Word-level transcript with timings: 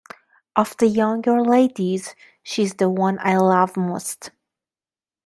Of 0.55 0.75
the 0.77 0.87
younger 0.87 1.43
ladies, 1.43 2.15
she's 2.41 2.73
the 2.73 2.89
one 2.89 3.19
I 3.21 3.37
love 3.37 3.77
most. 3.77 4.31